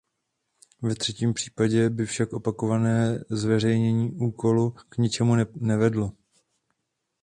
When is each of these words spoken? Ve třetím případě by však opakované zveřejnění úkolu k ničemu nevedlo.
Ve 0.81 0.95
třetím 0.95 1.33
případě 1.33 1.89
by 1.89 2.05
však 2.05 2.33
opakované 2.33 3.23
zveřejnění 3.29 4.11
úkolu 4.11 4.71
k 4.89 4.97
ničemu 4.97 5.35
nevedlo. 5.55 6.11